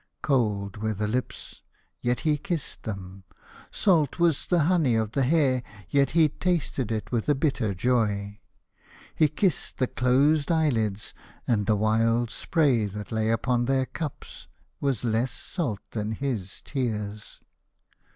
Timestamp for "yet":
2.01-2.21, 5.91-6.09